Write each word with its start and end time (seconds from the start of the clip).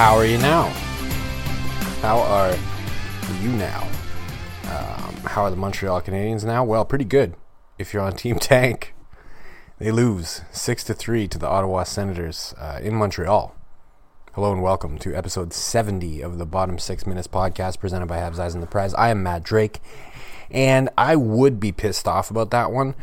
How 0.00 0.16
are 0.16 0.24
you 0.24 0.38
now? 0.38 0.62
How 2.00 2.20
are 2.20 2.56
you 3.42 3.50
now? 3.50 3.86
Um, 4.64 5.14
how 5.26 5.42
are 5.42 5.50
the 5.50 5.58
Montreal 5.58 6.00
Canadiens 6.00 6.42
now? 6.42 6.64
Well, 6.64 6.86
pretty 6.86 7.04
good. 7.04 7.34
If 7.78 7.92
you're 7.92 8.02
on 8.02 8.14
Team 8.14 8.38
Tank, 8.40 8.94
they 9.78 9.90
lose 9.90 10.40
six 10.50 10.84
to 10.84 10.94
three 10.94 11.28
to 11.28 11.36
the 11.36 11.46
Ottawa 11.46 11.84
Senators 11.84 12.54
uh, 12.56 12.80
in 12.82 12.94
Montreal. 12.94 13.54
Hello 14.32 14.50
and 14.50 14.62
welcome 14.62 14.98
to 15.00 15.14
episode 15.14 15.52
70 15.52 16.22
of 16.22 16.38
the 16.38 16.46
Bottom 16.46 16.78
Six 16.78 17.06
Minutes 17.06 17.28
podcast 17.28 17.78
presented 17.78 18.06
by 18.06 18.16
Habs 18.16 18.38
Eyes 18.38 18.54
on 18.54 18.62
the 18.62 18.66
Prize. 18.66 18.94
I 18.94 19.10
am 19.10 19.22
Matt 19.22 19.42
Drake, 19.42 19.80
and 20.50 20.88
I 20.96 21.14
would 21.14 21.60
be 21.60 21.72
pissed 21.72 22.08
off 22.08 22.30
about 22.30 22.50
that 22.52 22.72
one, 22.72 22.94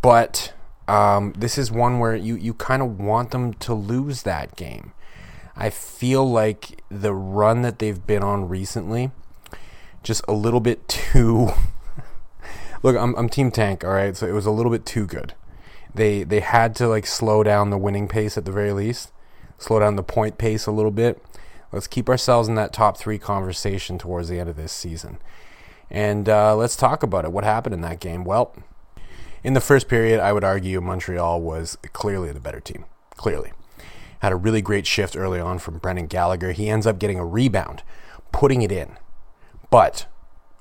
but 0.00 0.54
um, 0.88 1.34
this 1.36 1.58
is 1.58 1.70
one 1.70 1.98
where 1.98 2.16
you, 2.16 2.36
you 2.36 2.54
kind 2.54 2.80
of 2.80 2.98
want 2.98 3.32
them 3.32 3.52
to 3.52 3.74
lose 3.74 4.22
that 4.22 4.56
game. 4.56 4.94
I 5.56 5.70
feel 5.70 6.28
like 6.28 6.82
the 6.88 7.12
run 7.12 7.62
that 7.62 7.78
they've 7.78 8.06
been 8.06 8.22
on 8.22 8.48
recently, 8.48 9.10
just 10.02 10.24
a 10.26 10.32
little 10.32 10.60
bit 10.60 10.88
too. 10.88 11.50
Look, 12.82 12.96
I'm, 12.96 13.14
I'm 13.16 13.28
Team 13.28 13.50
Tank, 13.50 13.84
all 13.84 13.90
right. 13.90 14.16
So 14.16 14.26
it 14.26 14.32
was 14.32 14.46
a 14.46 14.50
little 14.50 14.72
bit 14.72 14.86
too 14.86 15.06
good. 15.06 15.34
They 15.94 16.24
they 16.24 16.40
had 16.40 16.74
to 16.76 16.88
like 16.88 17.06
slow 17.06 17.42
down 17.42 17.70
the 17.70 17.78
winning 17.78 18.08
pace 18.08 18.38
at 18.38 18.46
the 18.46 18.52
very 18.52 18.72
least, 18.72 19.12
slow 19.58 19.78
down 19.78 19.96
the 19.96 20.02
point 20.02 20.38
pace 20.38 20.66
a 20.66 20.72
little 20.72 20.90
bit. 20.90 21.22
Let's 21.70 21.86
keep 21.86 22.08
ourselves 22.08 22.48
in 22.48 22.54
that 22.54 22.72
top 22.72 22.96
three 22.96 23.18
conversation 23.18 23.98
towards 23.98 24.28
the 24.28 24.38
end 24.38 24.48
of 24.48 24.56
this 24.56 24.72
season, 24.72 25.18
and 25.90 26.28
uh, 26.28 26.56
let's 26.56 26.76
talk 26.76 27.02
about 27.02 27.24
it. 27.26 27.32
What 27.32 27.44
happened 27.44 27.74
in 27.74 27.82
that 27.82 28.00
game? 28.00 28.24
Well, 28.24 28.56
in 29.44 29.52
the 29.52 29.60
first 29.60 29.88
period, 29.88 30.18
I 30.18 30.32
would 30.32 30.44
argue 30.44 30.80
Montreal 30.80 31.42
was 31.42 31.76
clearly 31.92 32.32
the 32.32 32.40
better 32.40 32.60
team. 32.60 32.86
Clearly 33.16 33.52
had 34.22 34.32
a 34.32 34.36
really 34.36 34.62
great 34.62 34.86
shift 34.86 35.16
early 35.16 35.40
on 35.40 35.58
from 35.58 35.78
Brendan 35.78 36.06
Gallagher. 36.06 36.52
He 36.52 36.70
ends 36.70 36.86
up 36.86 37.00
getting 37.00 37.18
a 37.18 37.26
rebound, 37.26 37.82
putting 38.30 38.62
it 38.62 38.70
in. 38.70 38.96
But, 39.68 40.06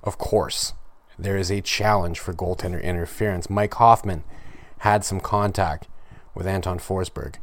of 0.04 0.18
course, 0.18 0.74
there 1.20 1.38
is 1.38 1.52
a 1.52 1.62
challenge 1.62 2.20
for 2.20 2.34
goaltender 2.34 2.82
interference. 2.82 3.52
Mike 3.52 3.76
Hoffman 3.76 4.24
had 4.80 5.06
some 5.06 5.20
contact 5.20 5.88
with 6.34 6.48
Anton 6.48 6.80
Forsberg. 6.80 7.36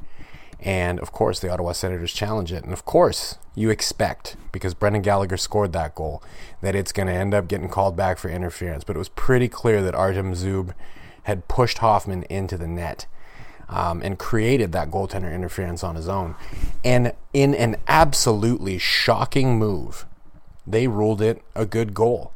And, 0.59 0.99
of 0.99 1.13
course, 1.13 1.39
the 1.39 1.51
Ottawa 1.51 1.71
Senators 1.71 2.13
challenge 2.13 2.53
it. 2.53 2.65
And, 2.65 2.73
of 2.73 2.85
course, 2.85 3.39
you 3.55 3.71
expect, 3.71 4.37
because 4.51 4.75
Brendan 4.75 5.03
Gallagher 5.03 5.37
scored 5.37 5.73
that 5.75 5.95
goal, 5.95 6.21
that 6.63 6.75
it's 6.75 6.91
going 6.91 7.07
to 7.07 7.13
end 7.13 7.33
up 7.33 7.47
getting 7.47 7.69
called 7.69 7.95
back 7.97 8.19
for 8.19 8.29
interference. 8.29 8.83
But 8.83 8.97
it 8.97 8.99
was 8.99 9.09
pretty 9.09 9.47
clear 9.47 9.85
that 9.85 9.95
Artem 9.95 10.33
Zub 10.35 10.75
had 11.23 11.47
pushed 11.47 11.79
Hoffman 11.79 12.25
into 12.25 12.59
the 12.59 12.67
net 12.67 13.07
um, 13.69 14.03
and 14.03 14.19
created 14.19 14.73
that 14.73 14.91
goaltender 14.91 15.33
interference 15.33 15.85
on 15.85 15.97
his 15.97 16.09
own. 16.09 16.35
And 16.85 17.13
in 17.33 17.55
an 17.55 17.77
absolutely 17.87 18.79
shocking 18.79 19.59
move, 19.59 20.07
they 20.67 20.87
ruled 20.87 21.23
it 21.23 21.43
a 21.55 21.67
good 21.67 21.95
goal 21.95 22.33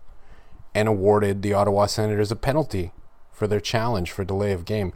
and 0.75 0.89
awarded 0.89 1.43
the 1.43 1.53
Ottawa 1.53 1.87
Senators 1.87 2.31
a 2.31 2.37
penalty 2.37 2.93
for 3.33 3.47
their 3.47 3.61
challenge 3.61 4.11
for 4.11 4.25
delay 4.25 4.53
of 4.53 4.65
game. 4.65 4.93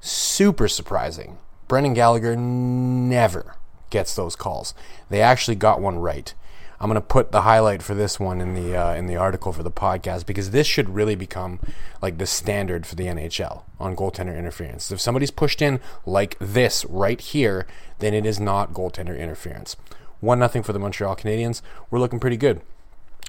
Super 0.00 0.68
surprising. 0.68 1.38
Brendan 1.68 1.94
Gallagher 1.94 2.36
never 2.36 3.56
gets 3.90 4.14
those 4.14 4.36
calls. 4.36 4.74
They 5.08 5.20
actually 5.20 5.56
got 5.56 5.80
one 5.80 5.98
right. 5.98 6.32
I'm 6.80 6.90
to 6.94 7.02
put 7.02 7.30
the 7.30 7.42
highlight 7.42 7.82
for 7.82 7.94
this 7.94 8.18
one 8.18 8.40
in 8.40 8.54
the 8.54 8.74
uh, 8.74 8.94
in 8.94 9.06
the 9.06 9.16
article 9.16 9.52
for 9.52 9.62
the 9.62 9.70
podcast 9.70 10.24
because 10.24 10.50
this 10.50 10.66
should 10.66 10.88
really 10.88 11.14
become 11.14 11.60
like 12.00 12.16
the 12.16 12.26
standard 12.26 12.86
for 12.86 12.94
the 12.94 13.04
NHL 13.04 13.64
on 13.78 13.94
goaltender 13.94 14.36
interference. 14.36 14.90
If 14.90 14.98
somebody's 14.98 15.30
pushed 15.30 15.60
in 15.60 15.80
like 16.06 16.38
this 16.38 16.86
right 16.86 17.20
here, 17.20 17.66
then 17.98 18.14
it 18.14 18.24
is 18.24 18.40
not 18.40 18.72
goaltender 18.72 19.18
interference. 19.18 19.76
One 20.20 20.38
nothing 20.38 20.62
for 20.62 20.72
the 20.72 20.78
Montreal 20.78 21.16
Canadiens. 21.16 21.60
We're 21.90 21.98
looking 21.98 22.18
pretty 22.18 22.38
good, 22.38 22.62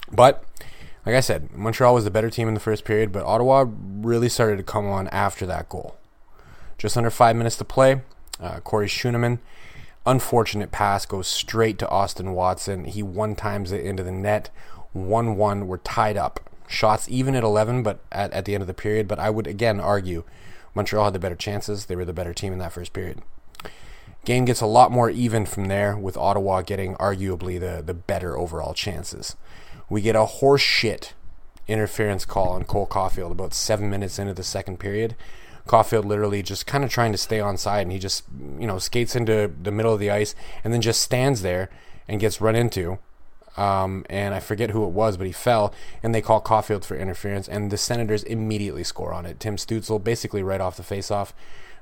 but 0.10 0.46
like 1.06 1.16
I 1.16 1.20
said, 1.20 1.52
Montreal 1.52 1.94
was 1.94 2.06
the 2.06 2.12
better 2.12 2.30
team 2.30 2.48
in 2.48 2.54
the 2.54 2.60
first 2.62 2.86
period, 2.86 3.12
but 3.12 3.26
Ottawa 3.26 3.66
really 3.68 4.30
started 4.30 4.58
to 4.58 4.64
come 4.64 4.88
on 4.88 5.10
after 5.10 5.46
that 5.48 5.68
goal. 5.68 5.98
Just 6.78 6.96
under 6.96 7.10
five 7.10 7.36
minutes 7.36 7.58
to 7.58 7.66
play, 7.66 8.02
uh, 8.40 8.62
Corey 8.62 8.88
Schueneman 8.88 9.40
unfortunate 10.06 10.72
pass 10.72 11.06
goes 11.06 11.28
straight 11.28 11.78
to 11.80 11.90
Austin 11.90 12.34
Watson. 12.34 12.86
He 12.86 13.04
one 13.04 13.36
times 13.36 13.72
it 13.72 13.86
into 13.86 14.04
the 14.04 14.12
net. 14.12 14.50
1 14.94 15.38
1. 15.38 15.68
We're 15.68 15.78
tied 15.78 16.18
up. 16.18 16.40
Shots 16.68 17.08
even 17.10 17.36
at 17.36 17.44
11, 17.44 17.84
but 17.84 18.00
at, 18.12 18.32
at 18.34 18.46
the 18.46 18.54
end 18.54 18.62
of 18.62 18.68
the 18.68 18.74
period. 18.74 19.08
But 19.08 19.20
I 19.20 19.30
would 19.30 19.48
again 19.48 19.80
argue 19.80 20.24
Montreal 20.74 21.06
had 21.06 21.14
the 21.14 21.20
better 21.20 21.36
chances. 21.36 21.86
They 21.86 21.96
were 21.96 22.06
the 22.06 22.14
better 22.14 22.34
team 22.34 22.54
in 22.54 22.60
that 22.60 22.74
first 22.74 22.94
period. 22.94 23.22
Game 24.24 24.46
gets 24.46 24.62
a 24.62 24.68
lot 24.68 24.92
more 24.92 25.10
even 25.10 25.46
from 25.46 25.66
there, 25.66 25.98
with 25.98 26.16
Ottawa 26.16 26.62
getting 26.62 26.96
arguably 26.96 27.60
the, 27.60 27.82
the 27.84 27.96
better 27.96 28.38
overall 28.38 28.74
chances. 28.74 29.36
We 29.90 30.02
get 30.02 30.16
a 30.16 30.26
horseshit 30.26 31.14
interference 31.68 32.26
call 32.26 32.50
on 32.50 32.66
Cole 32.66 32.86
Caufield 32.86 33.32
about 33.32 33.54
seven 33.54 33.90
minutes 33.90 34.20
into 34.20 34.34
the 34.34 34.44
second 34.44 34.78
period. 34.78 35.16
Caufield 35.72 36.04
literally 36.04 36.44
just 36.44 36.68
kind 36.68 36.84
of 36.84 36.90
trying 36.90 37.14
to 37.14 37.18
stay 37.18 37.40
on 37.40 37.56
side, 37.56 37.84
and 37.84 37.94
he 37.94 38.00
just 38.00 38.26
you 38.60 38.68
know 38.68 38.78
skates 38.78 39.16
into 39.16 39.50
the 39.62 39.72
middle 39.72 39.94
of 39.94 40.02
the 40.02 40.12
ice 40.12 40.36
and 40.66 40.74
then 40.74 40.82
just 40.82 41.02
stands 41.02 41.44
there 41.44 41.70
and 42.10 42.20
gets 42.20 42.42
run 42.42 42.58
into. 42.58 43.00
Um, 43.56 44.06
and 44.10 44.34
I 44.34 44.42
forget 44.42 44.72
who 44.72 44.84
it 44.86 44.92
was, 44.92 45.16
but 45.16 45.28
he 45.28 45.34
fell, 45.34 45.74
and 46.04 46.14
they 46.14 46.22
call 46.22 46.42
Caufield 46.42 46.84
for 46.84 46.96
interference, 46.98 47.48
and 47.48 47.72
the 47.72 47.78
Senators 47.78 48.24
immediately 48.24 48.84
score 48.84 49.14
on 49.14 49.26
it. 49.26 49.40
Tim 49.40 49.56
Stützle, 49.56 50.04
basically 50.04 50.44
right 50.44 50.62
off 50.62 50.78
the 50.78 50.84
faceoff, 50.84 51.32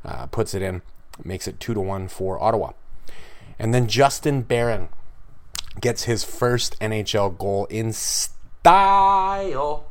uh, 0.03 0.27
puts 0.27 0.53
it 0.53 0.61
in, 0.61 0.81
makes 1.23 1.47
it 1.47 1.59
two 1.59 1.73
to 1.73 1.81
one 1.81 2.07
for 2.07 2.41
Ottawa, 2.41 2.73
and 3.57 3.73
then 3.73 3.87
Justin 3.87 4.41
Barron 4.41 4.89
gets 5.79 6.03
his 6.03 6.23
first 6.23 6.79
NHL 6.79 7.37
goal 7.37 7.65
in 7.65 7.93
style. 7.93 9.85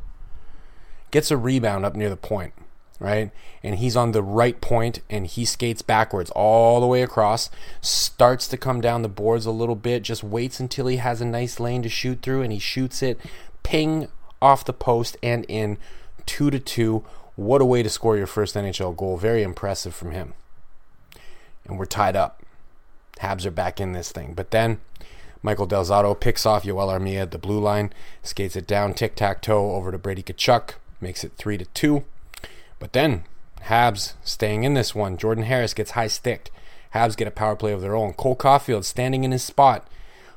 Gets 1.11 1.31
a 1.31 1.37
rebound 1.37 1.85
up 1.85 1.95
near 1.97 2.11
the 2.11 2.17
point 2.17 2.55
right? 3.01 3.31
And 3.63 3.77
he's 3.77 3.97
on 3.97 4.13
the 4.13 4.23
right 4.23 4.61
point 4.61 5.01
and 5.09 5.27
he 5.27 5.45
skates 5.45 5.83
backwards 5.83 6.31
all 6.31 6.81
the 6.81 6.87
way 6.87 7.03
across, 7.03 7.51
starts 7.81 8.49
to 8.49 8.57
come 8.57 8.81
down 8.81 9.03
the 9.03 9.09
boards 9.09 9.47
a 9.47 9.51
little 9.51 9.77
bit, 9.77 10.03
just 10.03 10.25
waits 10.25 10.61
until 10.61 10.87
he 10.87 10.97
has 10.97 11.21
a 11.21 11.27
nice 11.27 11.61
lane 11.61 11.83
to 11.83 11.89
shoot 11.89 12.23
through 12.23 12.43
and 12.43 12.53
he 12.53 12.59
shoots 12.59 13.03
it 13.03 13.19
ping 13.63 14.09
off 14.41 14.65
the 14.65 14.73
post 14.73 15.17
and 15.23 15.45
in 15.49 15.79
2 16.27 16.51
to 16.51 16.59
2. 16.59 17.05
What 17.37 17.61
a 17.61 17.65
way 17.65 17.83
to 17.83 17.91
score 17.91 18.17
your 18.17 18.27
first 18.27 18.55
NHL 18.55 18.97
goal. 18.97 19.17
Very 19.17 19.43
impressive 19.43 19.95
from 19.95 20.13
him. 20.13 20.35
And 21.67 21.79
we're 21.79 21.87
tied 21.87 22.17
up. 22.17 22.43
Habs 23.21 23.45
are 23.45 23.51
back 23.51 23.81
in 23.81 23.93
this 23.93 24.11
thing. 24.11 24.35
But 24.35 24.51
then 24.51 24.81
Michael 25.43 25.67
Del 25.67 25.85
Zotto 25.85 26.19
picks 26.19 26.47
off 26.47 26.65
Joel 26.65 26.89
Armia 26.89 27.23
at 27.23 27.31
the 27.31 27.39
blue 27.39 27.61
line, 27.61 27.93
skates 28.23 28.57
it 28.57 28.67
down 28.67 28.95
tic 28.95 29.15
tac 29.15 29.41
toe 29.43 29.73
over 29.73 29.93
to 29.93 29.99
Brady 29.99 30.23
Tkachuk, 30.23 30.75
makes 31.01 31.23
it 31.25 31.33
3 31.37 31.59
to 31.59 31.65
2. 31.67 32.05
But 32.79 32.93
then, 32.93 33.25
Habs 33.63 34.15
staying 34.23 34.65
in 34.65 34.75
this 34.75 34.95
one. 34.95 35.17
Jordan 35.17 35.45
Harris 35.45 35.75
gets 35.75 35.93
high 35.93 36.07
sticked. 36.07 36.51
Habs 36.95 37.17
get 37.17 37.29
a 37.29 37.33
power 37.33 37.57
play 37.57 37.73
of 37.73 37.81
their 37.81 37.95
own. 37.95 38.15
Cole 38.15 38.37
Caufield 38.37 38.85
standing 38.85 39.25
in 39.25 39.33
his 39.33 39.43
spot. 39.43 39.87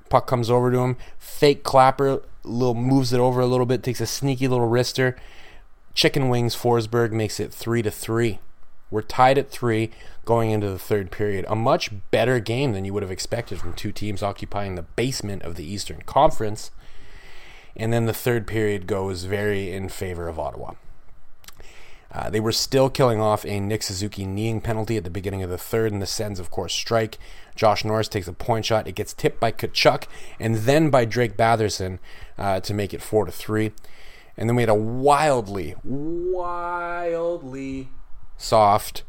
Puck 0.10 0.28
comes 0.28 0.50
over 0.50 0.72
to 0.72 0.80
him. 0.80 0.98
Fake 1.18 1.64
clapper, 1.64 2.22
little 2.44 2.76
moves 2.76 3.14
it 3.14 3.20
over 3.20 3.40
a 3.40 3.46
little 3.46 3.66
bit, 3.66 3.84
takes 3.84 4.02
a 4.02 4.06
sneaky 4.06 4.48
little 4.48 4.68
wrister. 4.68 5.16
Chicken 5.94 6.30
wings 6.30 6.56
Forsberg 6.56 7.12
makes 7.12 7.40
it 7.40 7.54
three 7.54 7.82
to 7.82 7.92
three. 7.92 8.40
We're 8.90 9.02
tied 9.02 9.38
at 9.38 9.50
three 9.50 9.92
going 10.26 10.52
into 10.52 10.70
the 10.70 10.80
third 10.80 11.12
period. 11.12 11.46
A 11.48 11.56
much 11.56 11.92
better 12.12 12.40
game 12.40 12.74
than 12.74 12.84
you 12.84 12.94
would 12.94 13.04
have 13.04 13.12
expected 13.12 13.60
from 13.60 13.74
two 13.74 13.94
teams 13.94 14.22
occupying 14.22 14.76
the 14.76 14.82
basement 14.82 15.44
of 15.44 15.56
the 15.56 15.64
Eastern 15.64 16.02
Conference. 16.02 16.72
And 17.76 17.94
then 17.94 18.06
the 18.06 18.14
third 18.14 18.48
period 18.48 18.86
goes 18.86 19.24
very 19.24 19.72
in 19.72 19.88
favor 19.88 20.28
of 20.28 20.38
Ottawa. 20.38 20.74
Uh, 22.14 22.30
they 22.30 22.40
were 22.40 22.52
still 22.52 22.90
killing 22.90 23.22
off 23.22 23.46
a 23.46 23.60
Nick 23.60 23.84
Suzuki 23.84 24.26
kneeing 24.26 24.60
penalty 24.60 24.98
at 24.98 25.04
the 25.04 25.10
beginning 25.10 25.44
of 25.44 25.50
the 25.50 25.58
third, 25.58 25.94
and 25.94 26.02
the 26.02 26.06
Sens, 26.08 26.40
of 26.40 26.52
course, 26.52 26.74
strike. 26.74 27.18
Josh 27.56 27.86
Norris 27.86 28.08
takes 28.08 28.28
a 28.28 28.34
point 28.34 28.66
shot. 28.66 28.88
It 28.88 28.96
gets 28.96 29.14
tipped 29.14 29.40
by 29.40 29.52
Tkachuk 29.52 30.06
and 30.40 30.56
then 30.56 30.90
by 30.90 31.06
Drake 31.06 31.38
Batherson 31.38 32.00
uh, 32.38 32.60
to 32.62 32.74
make 32.74 32.94
it 32.94 33.02
four 33.02 33.26
to 33.26 33.32
three. 33.32 33.72
And 34.38 34.50
then 34.50 34.56
we 34.56 34.62
had 34.62 34.70
a 34.70 34.76
wildly, 34.76 35.76
wildly 35.84 36.70
soft, 38.38 39.04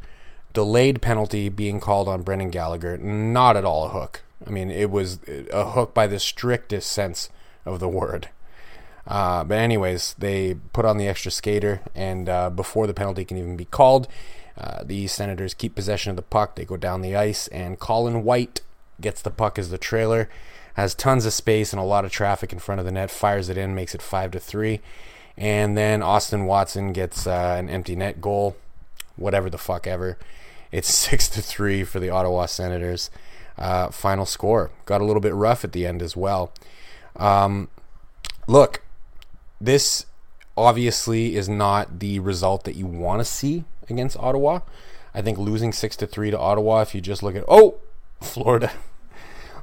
delayed 0.53 1.01
penalty 1.01 1.49
being 1.49 1.79
called 1.79 2.07
on 2.07 2.21
Brendan 2.21 2.51
Gallagher. 2.51 2.97
Not 2.97 3.57
at 3.57 3.65
all 3.65 3.85
a 3.85 3.89
hook. 3.89 4.23
I 4.45 4.49
mean, 4.49 4.69
it 4.69 4.91
was 4.91 5.19
a 5.27 5.71
hook 5.71 5.93
by 5.93 6.07
the 6.07 6.19
strictest 6.19 6.91
sense 6.91 7.29
of 7.65 7.79
the 7.79 7.87
word. 7.87 8.29
Uh, 9.05 9.43
but 9.43 9.57
anyways, 9.57 10.15
they 10.17 10.55
put 10.71 10.85
on 10.85 10.97
the 10.97 11.07
extra 11.07 11.31
skater, 11.31 11.81
and 11.93 12.29
uh, 12.29 12.49
before 12.49 12.87
the 12.87 12.93
penalty 12.93 13.25
can 13.25 13.37
even 13.37 13.57
be 13.57 13.65
called, 13.65 14.07
uh, 14.57 14.83
the 14.83 15.07
Senators 15.07 15.53
keep 15.53 15.75
possession 15.75 16.09
of 16.09 16.15
the 16.15 16.21
puck. 16.21 16.55
They 16.55 16.65
go 16.65 16.77
down 16.77 17.01
the 17.01 17.15
ice, 17.15 17.47
and 17.49 17.79
Colin 17.79 18.23
White 18.23 18.61
gets 19.01 19.21
the 19.21 19.31
puck 19.31 19.59
as 19.59 19.69
the 19.69 19.77
trailer, 19.77 20.29
has 20.75 20.95
tons 20.95 21.25
of 21.25 21.33
space 21.33 21.73
and 21.73 21.79
a 21.79 21.85
lot 21.85 22.05
of 22.05 22.11
traffic 22.11 22.53
in 22.53 22.59
front 22.59 22.79
of 22.79 22.85
the 22.85 22.91
net, 22.91 23.11
fires 23.11 23.49
it 23.49 23.57
in, 23.57 23.75
makes 23.75 23.93
it 23.93 24.01
five 24.01 24.31
to 24.31 24.39
three, 24.39 24.79
and 25.37 25.77
then 25.77 26.01
Austin 26.01 26.45
Watson 26.45 26.93
gets 26.93 27.27
uh, 27.27 27.55
an 27.57 27.69
empty 27.69 27.95
net 27.95 28.21
goal, 28.21 28.55
whatever 29.15 29.49
the 29.49 29.57
fuck 29.57 29.85
ever. 29.85 30.17
It's 30.71 30.87
six 30.93 31.27
to 31.29 31.41
three 31.41 31.83
for 31.83 31.99
the 31.99 32.09
Ottawa 32.09 32.45
Senators. 32.45 33.09
Uh, 33.55 33.89
final 33.89 34.25
score 34.25 34.71
got 34.85 34.99
a 34.99 35.05
little 35.05 35.21
bit 35.21 35.33
rough 35.33 35.63
at 35.63 35.73
the 35.73 35.85
end 35.85 36.01
as 36.01 36.17
well. 36.17 36.51
Um, 37.15 37.69
look, 38.47 38.81
this 39.65 40.05
obviously 40.57 41.35
is 41.35 41.49
not 41.49 41.99
the 41.99 42.19
result 42.19 42.63
that 42.65 42.75
you 42.75 42.85
want 42.85 43.19
to 43.21 43.25
see 43.25 43.63
against 43.89 44.17
Ottawa. 44.17 44.59
I 45.13 45.21
think 45.21 45.37
losing 45.37 45.71
six 45.71 45.95
to 45.97 46.07
three 46.07 46.31
to 46.31 46.39
Ottawa, 46.39 46.81
if 46.81 46.93
you 46.93 47.01
just 47.01 47.23
look 47.23 47.35
at 47.35 47.45
oh, 47.47 47.79
Florida, 48.21 48.71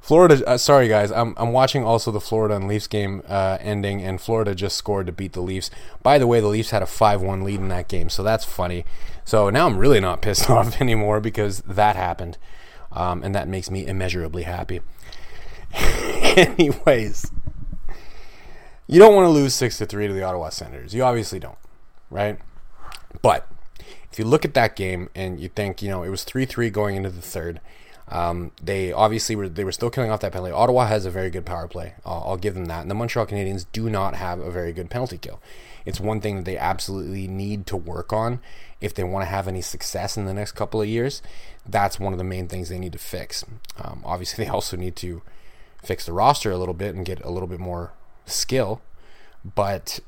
Florida. 0.00 0.46
Uh, 0.46 0.56
sorry 0.56 0.88
guys, 0.88 1.10
I'm 1.12 1.34
I'm 1.36 1.52
watching 1.52 1.84
also 1.84 2.10
the 2.10 2.20
Florida 2.20 2.56
and 2.56 2.66
Leafs 2.66 2.86
game 2.86 3.22
uh, 3.28 3.58
ending, 3.60 4.02
and 4.02 4.20
Florida 4.20 4.54
just 4.54 4.76
scored 4.76 5.06
to 5.06 5.12
beat 5.12 5.32
the 5.32 5.40
Leafs. 5.40 5.70
By 6.02 6.18
the 6.18 6.26
way, 6.26 6.40
the 6.40 6.48
Leafs 6.48 6.70
had 6.70 6.82
a 6.82 6.86
five-one 6.86 7.44
lead 7.44 7.60
in 7.60 7.68
that 7.68 7.88
game, 7.88 8.08
so 8.08 8.22
that's 8.22 8.44
funny. 8.44 8.84
So 9.24 9.50
now 9.50 9.66
I'm 9.66 9.78
really 9.78 10.00
not 10.00 10.22
pissed 10.22 10.48
off 10.48 10.80
anymore 10.80 11.20
because 11.20 11.60
that 11.60 11.96
happened, 11.96 12.38
um, 12.92 13.22
and 13.22 13.34
that 13.34 13.48
makes 13.48 13.70
me 13.70 13.86
immeasurably 13.86 14.44
happy. 14.44 14.80
Anyways, 15.74 17.30
you 18.90 18.98
don't 18.98 19.14
want 19.14 19.26
to 19.26 19.30
lose 19.30 19.54
six 19.54 19.78
to 19.78 19.86
three 19.86 20.08
to 20.08 20.12
the 20.12 20.24
Ottawa 20.24 20.48
Senators. 20.48 20.92
You 20.92 21.04
obviously 21.04 21.38
don't, 21.38 21.58
right? 22.10 22.38
But 23.22 23.46
if 24.10 24.18
you 24.18 24.24
look 24.24 24.44
at 24.44 24.54
that 24.54 24.74
game 24.74 25.08
and 25.14 25.40
you 25.40 25.48
think, 25.48 25.80
you 25.80 25.88
know, 25.88 26.02
it 26.02 26.08
was 26.08 26.24
three 26.24 26.44
three 26.44 26.70
going 26.70 26.96
into 26.96 27.10
the 27.10 27.22
third. 27.22 27.60
Um, 28.08 28.50
they 28.60 28.92
obviously 28.92 29.36
were 29.36 29.48
they 29.48 29.62
were 29.62 29.70
still 29.70 29.90
killing 29.90 30.10
off 30.10 30.18
that 30.20 30.32
penalty. 30.32 30.50
Ottawa 30.50 30.86
has 30.86 31.06
a 31.06 31.10
very 31.10 31.30
good 31.30 31.46
power 31.46 31.68
play. 31.68 31.94
I'll, 32.04 32.24
I'll 32.26 32.36
give 32.36 32.54
them 32.54 32.64
that. 32.64 32.82
And 32.82 32.90
the 32.90 32.96
Montreal 32.96 33.26
Canadiens 33.26 33.66
do 33.70 33.88
not 33.88 34.16
have 34.16 34.40
a 34.40 34.50
very 34.50 34.72
good 34.72 34.90
penalty 34.90 35.18
kill. 35.18 35.40
It's 35.86 36.00
one 36.00 36.20
thing 36.20 36.36
that 36.36 36.44
they 36.44 36.58
absolutely 36.58 37.28
need 37.28 37.66
to 37.68 37.76
work 37.76 38.12
on 38.12 38.40
if 38.80 38.92
they 38.92 39.04
want 39.04 39.22
to 39.22 39.30
have 39.30 39.46
any 39.46 39.62
success 39.62 40.16
in 40.16 40.24
the 40.24 40.34
next 40.34 40.52
couple 40.52 40.82
of 40.82 40.88
years. 40.88 41.22
That's 41.64 42.00
one 42.00 42.12
of 42.12 42.18
the 42.18 42.24
main 42.24 42.48
things 42.48 42.68
they 42.68 42.80
need 42.80 42.92
to 42.92 42.98
fix. 42.98 43.44
Um, 43.78 44.02
obviously, 44.04 44.44
they 44.44 44.50
also 44.50 44.76
need 44.76 44.96
to 44.96 45.22
fix 45.80 46.04
the 46.06 46.12
roster 46.12 46.50
a 46.50 46.58
little 46.58 46.74
bit 46.74 46.96
and 46.96 47.06
get 47.06 47.24
a 47.24 47.30
little 47.30 47.48
bit 47.48 47.60
more 47.60 47.92
skill. 48.26 48.80
But 49.54 50.00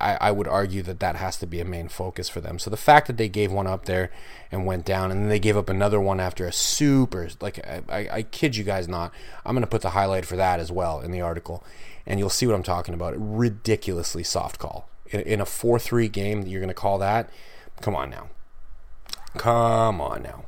I, 0.00 0.16
I, 0.20 0.30
would 0.30 0.48
argue 0.48 0.82
that 0.82 1.00
that 1.00 1.16
has 1.16 1.36
to 1.38 1.46
be 1.46 1.60
a 1.60 1.64
main 1.64 1.88
focus 1.88 2.28
for 2.28 2.40
them. 2.40 2.58
So 2.58 2.70
the 2.70 2.76
fact 2.76 3.06
that 3.06 3.16
they 3.16 3.28
gave 3.28 3.52
one 3.52 3.66
up 3.66 3.84
there 3.84 4.10
and 4.50 4.64
went 4.64 4.86
down, 4.86 5.10
and 5.10 5.22
then 5.22 5.28
they 5.28 5.38
gave 5.38 5.56
up 5.56 5.68
another 5.68 6.00
one 6.00 6.20
after 6.20 6.46
a 6.46 6.52
super, 6.52 7.28
like, 7.40 7.58
I, 7.66 7.82
I, 7.88 8.08
I 8.12 8.22
kid 8.22 8.56
you 8.56 8.64
guys 8.64 8.88
not, 8.88 9.12
I'm 9.44 9.54
going 9.54 9.62
to 9.62 9.70
put 9.70 9.82
the 9.82 9.90
highlight 9.90 10.24
for 10.24 10.36
that 10.36 10.58
as 10.58 10.72
well 10.72 11.00
in 11.00 11.10
the 11.10 11.20
article. 11.20 11.64
And 12.06 12.18
you'll 12.18 12.30
see 12.30 12.46
what 12.46 12.54
I'm 12.54 12.62
talking 12.62 12.94
about. 12.94 13.14
Ridiculously 13.16 14.24
soft 14.24 14.58
call. 14.58 14.88
In, 15.10 15.20
in 15.20 15.40
a 15.40 15.46
4 15.46 15.78
3 15.78 16.08
game, 16.08 16.42
that 16.42 16.48
you're 16.48 16.60
going 16.60 16.68
to 16.68 16.74
call 16.74 16.98
that? 16.98 17.28
Come 17.82 17.94
on 17.94 18.08
now. 18.08 18.28
Come 19.36 20.00
on 20.00 20.22
now. 20.22 20.46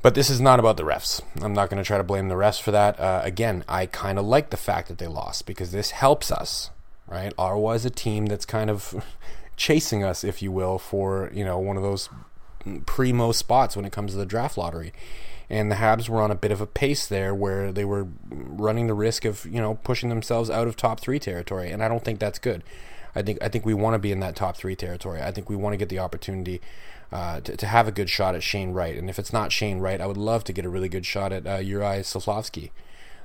But 0.00 0.14
this 0.14 0.30
is 0.30 0.40
not 0.40 0.60
about 0.60 0.76
the 0.76 0.84
refs. 0.84 1.20
I'm 1.42 1.54
not 1.54 1.70
going 1.70 1.82
to 1.82 1.86
try 1.86 1.98
to 1.98 2.04
blame 2.04 2.28
the 2.28 2.36
refs 2.36 2.60
for 2.60 2.70
that. 2.70 2.98
Uh, 3.00 3.20
again, 3.24 3.64
I 3.68 3.86
kind 3.86 4.18
of 4.18 4.24
like 4.24 4.50
the 4.50 4.56
fact 4.56 4.88
that 4.88 4.98
they 4.98 5.08
lost 5.08 5.44
because 5.44 5.72
this 5.72 5.90
helps 5.90 6.30
us 6.30 6.70
right? 7.08 7.32
Ottawa 7.38 7.72
is 7.72 7.84
a 7.84 7.90
team 7.90 8.26
that's 8.26 8.44
kind 8.44 8.70
of 8.70 9.04
chasing 9.56 10.04
us, 10.04 10.22
if 10.22 10.42
you 10.42 10.52
will, 10.52 10.78
for 10.78 11.30
you 11.34 11.44
know 11.44 11.58
one 11.58 11.76
of 11.76 11.82
those 11.82 12.08
primo 12.86 13.32
spots 13.32 13.76
when 13.76 13.84
it 13.84 13.92
comes 13.92 14.12
to 14.12 14.18
the 14.18 14.26
draft 14.26 14.56
lottery. 14.56 14.92
And 15.50 15.70
the 15.70 15.76
Habs 15.76 16.10
were 16.10 16.20
on 16.20 16.30
a 16.30 16.34
bit 16.34 16.52
of 16.52 16.60
a 16.60 16.66
pace 16.66 17.06
there 17.06 17.34
where 17.34 17.72
they 17.72 17.84
were 17.84 18.06
running 18.30 18.86
the 18.86 18.94
risk 18.94 19.24
of 19.24 19.46
you 19.46 19.60
know 19.60 19.76
pushing 19.76 20.10
themselves 20.10 20.50
out 20.50 20.68
of 20.68 20.76
top 20.76 21.00
three 21.00 21.18
territory, 21.18 21.70
and 21.70 21.82
I 21.82 21.88
don't 21.88 22.04
think 22.04 22.20
that's 22.20 22.38
good. 22.38 22.62
I 23.14 23.22
think 23.22 23.38
I 23.42 23.48
think 23.48 23.64
we 23.64 23.74
want 23.74 23.94
to 23.94 23.98
be 23.98 24.12
in 24.12 24.20
that 24.20 24.36
top 24.36 24.56
three 24.56 24.76
territory. 24.76 25.22
I 25.22 25.32
think 25.32 25.48
we 25.48 25.56
want 25.56 25.72
to 25.72 25.78
get 25.78 25.88
the 25.88 25.98
opportunity 25.98 26.60
uh, 27.10 27.40
to, 27.40 27.56
to 27.56 27.66
have 27.66 27.88
a 27.88 27.92
good 27.92 28.10
shot 28.10 28.34
at 28.34 28.42
Shane 28.42 28.72
Wright, 28.72 28.96
and 28.96 29.08
if 29.08 29.18
it's 29.18 29.32
not 29.32 29.52
Shane 29.52 29.78
Wright, 29.78 30.00
I 30.00 30.06
would 30.06 30.16
love 30.16 30.44
to 30.44 30.52
get 30.52 30.64
a 30.64 30.68
really 30.68 30.88
good 30.88 31.06
shot 31.06 31.32
at 31.32 31.46
uh, 31.46 31.56
Uri 31.56 32.00
Slafkovsky. 32.00 32.70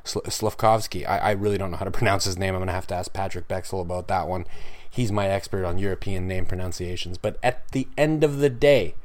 Slafkovsky. 0.06 1.07
I, 1.07 1.18
I 1.18 1.31
really 1.31 1.57
don't 1.57 1.71
know 1.71 1.77
how 1.77 1.85
to 1.85 1.91
pronounce 2.00 2.25
his 2.25 2.38
name. 2.38 2.56
I'm 2.56 2.59
going 2.59 2.68
to 2.68 2.74
have 2.74 2.88
to 2.88 2.95
ask 2.95 3.13
Patrick 3.13 3.47
Bexel 3.47 3.81
about 3.81 4.07
that 4.07 4.27
one. 4.27 4.45
He's 4.89 5.12
my 5.12 5.27
expert 5.27 5.65
on 5.65 5.77
European 5.77 6.27
name 6.27 6.45
pronunciations. 6.45 7.18
But 7.18 7.38
at 7.41 7.68
the 7.71 7.88
end 7.97 8.24
of 8.24 8.38
the 8.38 8.50
day, 8.50 8.95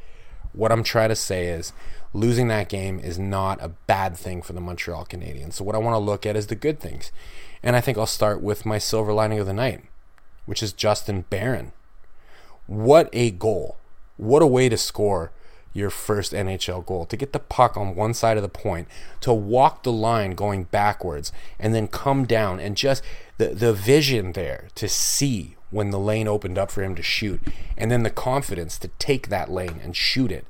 what 0.52 0.72
I'm 0.72 0.82
trying 0.82 1.08
to 1.08 1.16
say 1.16 1.46
is 1.46 1.72
losing 2.12 2.48
that 2.48 2.68
game 2.68 2.98
is 2.98 3.18
not 3.18 3.62
a 3.62 3.68
bad 3.68 4.16
thing 4.16 4.42
for 4.42 4.52
the 4.52 4.60
Montreal 4.60 5.06
Canadiens. 5.06 5.54
So 5.54 5.64
what 5.64 5.74
I 5.74 5.78
want 5.78 5.94
to 5.94 5.98
look 5.98 6.26
at 6.26 6.36
is 6.36 6.48
the 6.48 6.54
good 6.54 6.80
things. 6.80 7.12
And 7.62 7.74
I 7.74 7.80
think 7.80 7.98
I'll 7.98 8.06
start 8.06 8.42
with 8.42 8.66
my 8.66 8.78
silver 8.78 9.12
lining 9.12 9.38
of 9.38 9.46
the 9.46 9.52
night, 9.52 9.84
which 10.46 10.62
is 10.62 10.72
Justin 10.72 11.24
Barron. 11.30 11.72
What 12.66 13.08
a 13.12 13.30
goal. 13.30 13.78
What 14.18 14.42
a 14.42 14.46
way 14.46 14.68
to 14.68 14.76
score 14.76 15.32
your 15.72 15.90
first 15.90 16.32
NHL 16.32 16.84
goal, 16.84 17.06
to 17.06 17.16
get 17.16 17.32
the 17.32 17.38
puck 17.38 17.76
on 17.76 17.94
one 17.94 18.12
side 18.12 18.36
of 18.36 18.42
the 18.42 18.48
point, 18.48 18.88
to 19.20 19.32
walk 19.32 19.82
the 19.82 19.92
line 19.92 20.32
going 20.32 20.64
backwards, 20.64 21.32
and 21.58 21.74
then 21.74 21.88
come 21.88 22.26
down 22.26 22.58
and 22.60 22.76
just 22.76 23.02
the, 23.38 23.48
the 23.48 23.72
vision 23.72 24.32
there 24.32 24.68
to 24.74 24.88
see 24.88 25.56
when 25.70 25.90
the 25.90 25.98
lane 25.98 26.26
opened 26.26 26.58
up 26.58 26.70
for 26.70 26.82
him 26.82 26.94
to 26.94 27.02
shoot, 27.02 27.40
and 27.76 27.90
then 27.90 28.02
the 28.02 28.10
confidence 28.10 28.78
to 28.78 28.88
take 28.98 29.28
that 29.28 29.50
lane 29.50 29.80
and 29.82 29.94
shoot 29.96 30.32
it 30.32 30.46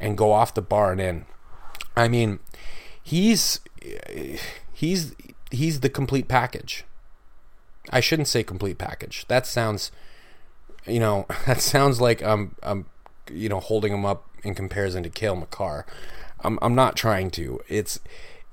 and 0.00 0.18
go 0.18 0.32
off 0.32 0.54
the 0.54 0.62
bar 0.62 0.92
and 0.92 1.00
in. 1.00 1.24
I 1.96 2.08
mean, 2.08 2.40
he's 3.02 3.60
he's 4.72 5.14
he's 5.50 5.80
the 5.80 5.90
complete 5.90 6.26
package. 6.26 6.84
I 7.90 8.00
shouldn't 8.00 8.28
say 8.28 8.42
complete 8.42 8.78
package. 8.78 9.26
That 9.28 9.46
sounds 9.46 9.92
you 10.86 10.98
know, 11.00 11.26
that 11.46 11.60
sounds 11.60 12.00
like 12.00 12.22
I'm 12.22 12.56
I'm 12.62 12.86
you 13.30 13.48
know 13.48 13.60
holding 13.60 13.92
him 13.92 14.04
up 14.04 14.28
in 14.42 14.54
comparison 14.54 15.02
to 15.02 15.10
Cale 15.10 15.36
Makar. 15.36 15.86
I'm 16.40 16.58
I'm 16.62 16.74
not 16.74 16.96
trying 16.96 17.30
to. 17.32 17.60
It's 17.68 18.00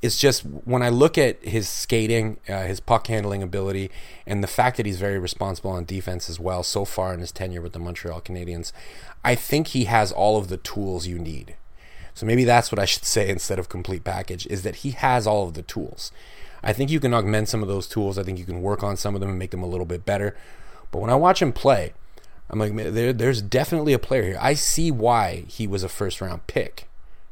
it's 0.01 0.17
just 0.17 0.43
when 0.43 0.81
I 0.81 0.89
look 0.89 1.17
at 1.17 1.43
his 1.43 1.67
skating, 1.67 2.39
uh, 2.47 2.63
his 2.63 2.79
puck 2.79 3.07
handling 3.07 3.43
ability, 3.43 3.91
and 4.25 4.41
the 4.41 4.47
fact 4.47 4.77
that 4.77 4.85
he's 4.85 4.99
very 4.99 5.19
responsible 5.19 5.71
on 5.71 5.83
defense 5.83 6.29
as 6.29 6.39
well 6.39 6.63
so 6.63 6.85
far 6.85 7.13
in 7.13 7.19
his 7.19 7.33
tenure 7.33 7.61
with 7.61 7.73
the 7.73 7.79
Montreal 7.79 8.21
Canadiens, 8.21 8.71
I 9.25 9.35
think 9.35 9.67
he 9.67 9.85
has 9.85 10.11
all 10.11 10.37
of 10.37 10.47
the 10.47 10.57
tools 10.57 11.05
you 11.05 11.19
need. 11.19 11.55
So 12.13 12.25
maybe 12.25 12.43
that's 12.45 12.71
what 12.71 12.79
I 12.79 12.85
should 12.85 13.05
say 13.05 13.29
instead 13.29 13.59
of 13.59 13.69
complete 13.69 14.03
package 14.03 14.45
is 14.47 14.63
that 14.63 14.77
he 14.77 14.91
has 14.91 15.27
all 15.27 15.47
of 15.47 15.53
the 15.53 15.61
tools. 15.61 16.11
I 16.63 16.73
think 16.73 16.89
you 16.89 16.99
can 16.99 17.13
augment 17.13 17.49
some 17.49 17.61
of 17.61 17.67
those 17.67 17.87
tools. 17.87 18.17
I 18.17 18.23
think 18.23 18.37
you 18.37 18.45
can 18.45 18.61
work 18.61 18.83
on 18.83 18.97
some 18.97 19.15
of 19.15 19.21
them 19.21 19.29
and 19.29 19.39
make 19.39 19.51
them 19.51 19.63
a 19.63 19.67
little 19.67 19.85
bit 19.85 20.05
better. 20.05 20.35
But 20.91 20.99
when 20.99 21.09
I 21.09 21.15
watch 21.15 21.41
him 21.41 21.53
play, 21.53 21.93
I'm 22.49 22.59
like, 22.59 22.75
there, 22.75 23.13
there's 23.13 23.41
definitely 23.41 23.93
a 23.93 23.99
player 23.99 24.23
here. 24.23 24.37
I 24.39 24.53
see 24.55 24.89
why 24.91 25.43
he 25.47 25.67
was 25.67 25.83
a 25.83 25.89
first 25.89 26.19
round 26.19 26.47
pick 26.47 26.87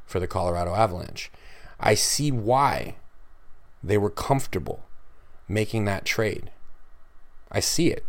for 0.06 0.20
the 0.20 0.28
Colorado 0.28 0.76
Avalanche. 0.76 1.32
I 1.80 1.96
see 1.96 2.32
why 2.32 2.96
they 3.84 3.98
were 3.98 4.10
comfortable 4.10 4.86
making 5.48 5.86
that 5.86 6.06
trade. 6.06 6.52
I 7.52 7.60
see 7.60 7.90
it. 7.90 8.06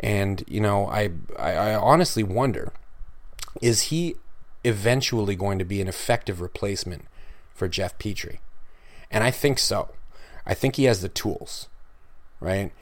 And, 0.00 0.42
you 0.48 0.60
know, 0.60 0.86
I, 0.86 1.10
I, 1.38 1.52
I 1.52 1.74
honestly 1.74 2.22
wonder 2.22 2.72
is 3.62 3.82
he 3.82 4.16
eventually 4.64 5.36
going 5.36 5.58
to 5.60 5.64
be 5.64 5.80
an 5.80 5.86
effective 5.86 6.40
replacement 6.40 7.04
for 7.54 7.68
Jeff 7.68 7.96
Petry? 7.98 8.38
And 9.10 9.22
I 9.22 9.30
think 9.30 9.60
so. 9.60 9.90
I 10.44 10.54
think 10.54 10.76
he 10.76 10.84
has 10.84 11.00
the 11.00 11.08
tools, 11.08 11.68
right? 12.40 12.72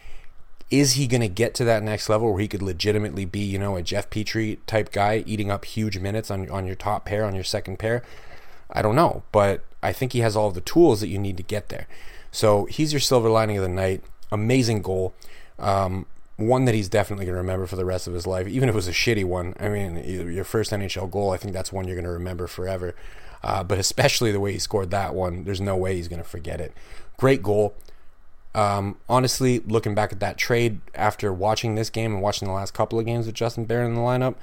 Is 0.73 0.95
he 0.95 1.07
going 1.07 1.21
to 1.21 1.29
get 1.29 1.55
to 1.57 1.65
that 1.65 1.83
next 1.83 2.09
level 2.09 2.33
where 2.33 2.41
he 2.41 2.49
could 2.49 2.63
legitimately 2.63 3.27
be, 3.27 3.41
you 3.41 3.59
know, 3.59 3.77
a 3.77 3.83
Jeff 3.83 4.11
Petry 4.11 4.59
type 4.67 4.91
guy 4.91 5.23
eating 5.27 5.51
up 5.51 5.65
huge 5.65 5.99
minutes 5.99 6.31
on 6.31 6.49
on 6.51 6.67
your 6.67 6.75
top 6.75 7.05
pair, 7.05 7.25
on 7.25 7.35
your 7.35 7.45
second 7.45 7.79
pair? 7.79 8.03
I 8.73 8.83
don't 8.83 8.97
know, 8.97 9.23
but 9.33 9.63
I 9.83 9.93
think 9.93 10.13
he 10.13 10.21
has 10.21 10.35
all 10.35 10.51
the 10.51 10.61
tools 10.63 11.01
that 11.01 11.09
you 11.09 11.19
need 11.19 11.37
to 11.37 11.43
get 11.43 11.69
there. 11.69 11.87
So 12.31 12.65
he's 12.65 12.93
your 12.93 13.01
silver 13.01 13.29
lining 13.29 13.59
of 13.59 13.63
the 13.63 13.69
night. 13.69 14.03
Amazing 14.33 14.81
goal. 14.83 15.15
Um, 15.59 16.07
one 16.37 16.65
that 16.65 16.75
he's 16.75 16.89
definitely 16.89 17.27
going 17.27 17.35
to 17.35 17.41
remember 17.41 17.67
for 17.67 17.77
the 17.77 17.85
rest 17.85 18.07
of 18.07 18.15
his 18.15 18.27
life, 18.27 18.49
even 18.49 18.69
if 18.69 18.75
it 18.75 18.77
was 18.77 18.89
a 18.89 18.93
shitty 18.93 19.25
one. 19.25 19.55
I 19.61 19.69
mean, 19.69 19.97
your 20.33 20.45
first 20.45 20.71
NHL 20.71 21.11
goal, 21.11 21.31
I 21.31 21.37
think 21.37 21.53
that's 21.53 21.71
one 21.73 21.87
you're 21.87 21.97
going 21.97 22.05
to 22.05 22.11
remember 22.11 22.47
forever. 22.47 22.95
Uh, 23.45 23.63
but 23.63 23.79
especially 23.79 24.33
the 24.33 24.41
way 24.41 24.53
he 24.53 24.59
scored 24.59 24.91
that 24.91 25.15
one, 25.15 25.45
there's 25.45 25.61
no 25.61 25.77
way 25.77 25.97
he's 25.97 26.09
going 26.09 26.23
to 26.23 26.29
forget 26.29 26.61
it. 26.61 26.73
Great 27.19 27.43
goal. 27.43 27.75
Um, 28.55 28.97
honestly, 29.09 29.61
looking 29.61 29.95
back 29.95 30.13
at 30.13 30.21
that 30.21 30.37
trade 30.37 30.81
after 30.95 31.33
watching 31.33 31.75
this 31.75 31.91
game 31.91 32.13
and 32.15 32.23
watching 32.23 32.49
the 32.49 32.55
last 32.55 32.75
couple 32.75 32.99
of 32.99 33.07
games 33.07 33.27
with 33.27 33.35
Justin 33.35 33.65
Barron 33.65 33.93
in 33.93 33.95
the 33.95 34.01
lineup, 34.01 34.35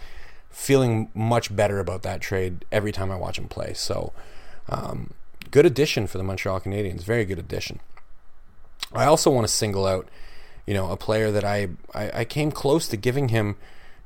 feeling 0.50 1.10
much 1.14 1.56
better 1.56 1.80
about 1.80 2.02
that 2.04 2.22
trade 2.22 2.66
every 2.72 2.92
time 2.92 3.12
I 3.12 3.16
watch 3.16 3.38
him 3.38 3.48
play. 3.48 3.74
So, 3.74 4.14
um, 4.68 5.12
good 5.52 5.66
addition 5.66 6.08
for 6.08 6.18
the 6.18 6.24
Montreal 6.24 6.60
Canadiens. 6.62 7.04
Very 7.04 7.26
good 7.26 7.40
addition. 7.40 7.80
I 8.94 9.06
also 9.06 9.30
want 9.30 9.46
to 9.46 9.54
single 9.54 9.86
out, 9.86 10.10
you 10.66 10.74
know, 10.74 10.90
a 10.92 10.98
player 10.98 11.32
that 11.32 11.44
I, 11.44 11.70
I, 11.94 12.12
I 12.22 12.26
came 12.26 12.52
close 12.52 12.88
to 12.88 12.98
giving 12.98 13.30
him, 13.30 13.58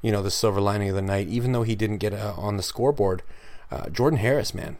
you 0.01 0.12
know, 0.12 0.22
the 0.22 0.31
silver 0.31 0.60
lining 0.60 0.89
of 0.89 0.95
the 0.95 1.01
night, 1.01 1.27
even 1.29 1.53
though 1.53 1.63
he 1.63 1.75
didn't 1.75 2.00
get 2.00 2.13
uh, 2.13 2.33
on 2.36 2.57
the 2.57 2.63
scoreboard. 2.63 3.24
Uh, 3.72 3.89
Jordan 3.89 4.19
Harris, 4.19 4.53
man. 4.53 4.77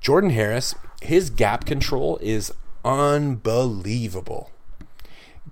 Jordan 0.00 0.30
Harris, 0.30 0.74
his 1.00 1.30
gap 1.30 1.64
control 1.64 2.18
is 2.20 2.52
unbelievable. 2.84 4.50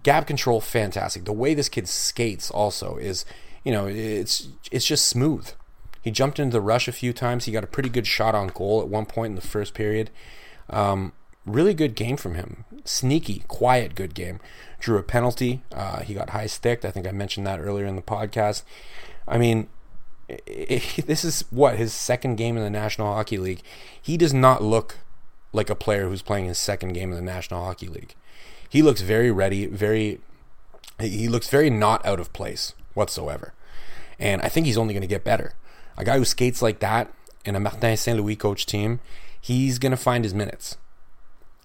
Gap 0.02 0.26
control, 0.26 0.60
fantastic. 0.60 1.24
The 1.24 1.32
way 1.32 1.54
this 1.54 1.68
kid 1.68 1.88
skates 1.88 2.50
also 2.50 2.96
is, 2.96 3.24
you 3.64 3.72
know, 3.72 3.86
it's 3.86 4.48
it's 4.70 4.86
just 4.86 5.06
smooth. 5.06 5.50
He 6.02 6.10
jumped 6.10 6.40
into 6.40 6.52
the 6.52 6.60
rush 6.60 6.88
a 6.88 6.92
few 6.92 7.12
times. 7.12 7.44
He 7.44 7.52
got 7.52 7.62
a 7.62 7.68
pretty 7.68 7.88
good 7.88 8.06
shot 8.06 8.34
on 8.34 8.48
goal 8.48 8.80
at 8.80 8.88
one 8.88 9.06
point 9.06 9.30
in 9.30 9.36
the 9.36 9.40
first 9.40 9.72
period. 9.72 10.10
Um, 10.68 11.12
really 11.46 11.74
good 11.74 11.94
game 11.94 12.16
from 12.16 12.34
him. 12.34 12.64
Sneaky, 12.84 13.44
quiet, 13.46 13.94
good 13.94 14.14
game. 14.14 14.40
Drew 14.80 14.98
a 14.98 15.02
penalty. 15.04 15.62
Uh, 15.72 16.00
he 16.00 16.14
got 16.14 16.30
high 16.30 16.46
sticked. 16.46 16.84
I 16.84 16.90
think 16.90 17.06
I 17.06 17.12
mentioned 17.12 17.46
that 17.46 17.60
earlier 17.60 17.86
in 17.86 17.94
the 17.94 18.02
podcast. 18.02 18.64
I 19.28 19.38
mean, 19.38 19.68
it, 20.28 20.42
it, 20.98 21.06
this 21.06 21.24
is 21.24 21.44
what 21.50 21.76
his 21.76 21.92
second 21.92 22.36
game 22.36 22.56
in 22.56 22.64
the 22.64 22.70
National 22.70 23.14
Hockey 23.14 23.38
League. 23.38 23.62
He 24.00 24.16
does 24.16 24.34
not 24.34 24.62
look 24.62 24.98
like 25.52 25.70
a 25.70 25.74
player 25.74 26.08
who's 26.08 26.22
playing 26.22 26.46
his 26.46 26.58
second 26.58 26.92
game 26.92 27.10
in 27.10 27.16
the 27.16 27.22
National 27.22 27.64
Hockey 27.64 27.88
League. 27.88 28.14
He 28.68 28.82
looks 28.82 29.02
very 29.02 29.30
ready, 29.30 29.66
very 29.66 30.20
he 31.00 31.28
looks 31.28 31.48
very 31.48 31.68
not 31.68 32.04
out 32.06 32.20
of 32.20 32.32
place 32.32 32.74
whatsoever. 32.94 33.52
And 34.18 34.40
I 34.42 34.48
think 34.48 34.66
he's 34.66 34.78
only 34.78 34.94
going 34.94 35.02
to 35.02 35.08
get 35.08 35.24
better. 35.24 35.54
A 35.96 36.04
guy 36.04 36.16
who 36.16 36.24
skates 36.24 36.62
like 36.62 36.78
that 36.78 37.12
in 37.44 37.56
a 37.56 37.60
Martin 37.60 37.96
St. 37.96 38.18
Louis 38.18 38.36
coach 38.36 38.66
team, 38.66 39.00
he's 39.40 39.78
going 39.78 39.90
to 39.90 39.96
find 39.96 40.24
his 40.24 40.34
minutes. 40.34 40.76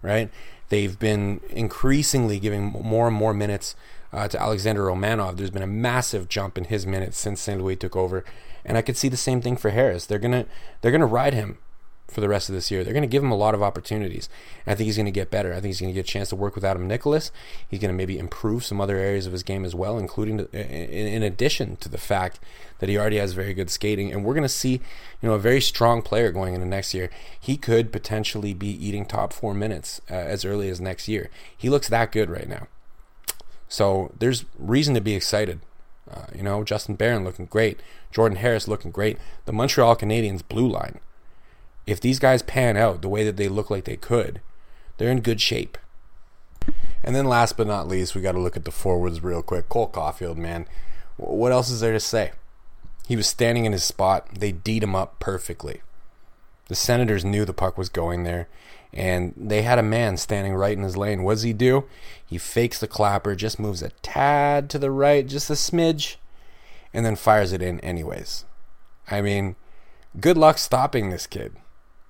Right? 0.01 0.32
They've 0.70 0.98
been 0.98 1.41
increasingly 1.50 2.39
giving 2.39 2.65
more 2.65 3.08
and 3.08 3.15
more 3.15 3.34
minutes 3.34 3.75
uh, 4.12 4.27
to 4.27 4.41
Alexander 4.41 4.86
Romanov. 4.86 5.38
There's 5.38 5.50
been 5.50 5.62
a 5.62 5.67
massive 5.67 6.27
jump 6.27 6.58
in 6.58 6.65
his 6.65 6.86
minutes 6.86 7.17
since 7.17 7.41
St. 7.41 7.62
Louis 7.62 7.75
took 7.75 7.96
over, 7.96 8.25
and 8.65 8.77
I 8.77 8.82
could 8.82 8.98
see 8.98 9.10
the 9.10 9.17
same 9.17 9.41
thing 9.41 9.58
for 9.58 9.70
Harris. 9.70 10.06
They're 10.06 10.20
gonna 10.20 10.46
they're 10.82 10.91
gonna 10.91 11.06
ride 11.06 11.34
him 11.34 11.58
for 12.07 12.21
the 12.21 12.29
rest 12.29 12.49
of 12.49 12.55
this 12.55 12.71
year. 12.71 12.83
They're 12.83 12.93
going 12.93 13.01
to 13.01 13.07
give 13.07 13.23
him 13.23 13.31
a 13.31 13.37
lot 13.37 13.53
of 13.53 13.61
opportunities. 13.61 14.29
And 14.65 14.71
I 14.71 14.75
think 14.75 14.85
he's 14.85 14.95
going 14.95 15.07
to 15.07 15.11
get 15.11 15.29
better. 15.29 15.51
I 15.51 15.55
think 15.55 15.65
he's 15.65 15.81
going 15.81 15.93
to 15.93 15.95
get 15.95 16.07
a 16.07 16.11
chance 16.11 16.29
to 16.29 16.35
work 16.35 16.55
with 16.55 16.63
Adam 16.63 16.87
Nicholas. 16.87 17.31
He's 17.67 17.79
going 17.79 17.91
to 17.91 17.97
maybe 17.97 18.17
improve 18.17 18.63
some 18.63 18.79
other 18.79 18.97
areas 18.97 19.25
of 19.25 19.33
his 19.33 19.43
game 19.43 19.65
as 19.65 19.75
well, 19.75 19.97
including 19.97 20.39
in 20.39 21.23
addition 21.23 21.75
to 21.77 21.89
the 21.89 21.97
fact 21.97 22.39
that 22.79 22.89
he 22.89 22.97
already 22.97 23.17
has 23.17 23.33
very 23.33 23.53
good 23.53 23.69
skating. 23.69 24.11
And 24.11 24.23
we're 24.23 24.33
going 24.33 24.43
to 24.43 24.49
see, 24.49 24.73
you 25.21 25.29
know, 25.29 25.33
a 25.33 25.39
very 25.39 25.61
strong 25.61 26.01
player 26.01 26.31
going 26.31 26.53
into 26.53 26.67
next 26.67 26.93
year. 26.93 27.09
He 27.39 27.57
could 27.57 27.91
potentially 27.91 28.53
be 28.53 28.69
eating 28.69 29.05
top 29.05 29.33
four 29.33 29.53
minutes 29.53 30.01
uh, 30.09 30.13
as 30.13 30.45
early 30.45 30.69
as 30.69 30.79
next 30.79 31.07
year. 31.07 31.29
He 31.55 31.69
looks 31.69 31.89
that 31.89 32.11
good 32.11 32.29
right 32.29 32.47
now. 32.47 32.67
So 33.67 34.13
there's 34.17 34.45
reason 34.57 34.93
to 34.95 35.01
be 35.01 35.13
excited. 35.13 35.59
Uh, 36.09 36.27
you 36.33 36.41
know, 36.41 36.63
Justin 36.63 36.95
Barron 36.95 37.25
looking 37.25 37.47
great. 37.47 37.81
Jordan 38.11 38.37
Harris 38.37 38.67
looking 38.67 38.91
great. 38.91 39.17
The 39.45 39.51
Montreal 39.51 39.97
Canadiens 39.97 40.41
blue 40.47 40.69
line 40.69 41.01
if 41.88 42.01
these 42.01 42.20
guys 42.20 42.44
pan 42.44 42.77
out 42.77 43.01
the 43.01 43.10
way 43.10 43.24
that 43.24 43.38
they 43.38 43.48
look 43.48 43.72
like 43.72 43.86
they 43.86 43.98
could, 43.98 44.41
they're 44.98 45.10
in 45.10 45.22
good 45.22 45.41
shape. 45.41 45.77
And 47.03 47.15
then 47.15 47.25
last 47.25 47.56
but 47.56 47.65
not 47.65 47.88
least, 47.88 48.13
we 48.13 48.22
got 48.22 48.34
to 48.34 48.39
look 48.39 48.58
at 48.58 48.65
the 48.65 48.72
forwards 48.72 49.24
real 49.24 49.41
quick. 49.41 49.70
Cole 49.70 49.89
Caufield, 49.89 50.36
man. 50.36 50.67
What 51.15 51.53
else 51.53 51.70
is 51.70 51.79
there 51.79 51.94
to 51.94 52.00
say? 52.00 52.34
He 53.08 53.15
was 53.15 53.25
standing 53.25 53.65
in 53.65 53.72
his 53.72 53.86
spot. 53.86 54.27
They 54.38 54.51
deed 54.51 54.84
him 54.84 54.96
up 54.96 55.17
perfectly. 55.20 55.82
The 56.67 56.75
Senators 56.75 57.24
knew 57.24 57.46
the 57.46 57.53
puck 57.53 57.77
was 57.77 57.88
going 57.88 58.25
there, 58.25 58.50
and 58.91 59.34
they 59.38 59.62
had 59.62 59.79
a 59.79 59.84
man 59.84 60.17
standing 60.17 60.53
right 60.53 60.77
in 60.77 60.84
his 60.84 60.98
lane. 60.98 61.24
What 61.24 61.36
does 61.36 61.44
he 61.44 61.53
do? 61.53 61.86
He 62.25 62.38
fakes 62.38 62.79
the 62.79 62.88
clapper, 62.88 63.36
just 63.36 63.58
moves 63.58 63.82
a 63.82 63.91
tad 64.01 64.70
to 64.72 64.77
the 64.77 64.91
right, 64.91 65.25
just 65.25 65.50
a 65.50 65.53
smidge, 65.53 66.17
and 66.94 67.06
then 67.06 67.15
fires 67.15 67.53
it 67.53 67.62
in 67.62 67.79
anyways. 67.79 68.44
I 69.10 69.22
mean, 69.22 69.56
good 70.20 70.38
luck 70.38 70.58
stopping 70.58 71.10
this 71.10 71.25
kid. 71.25 71.56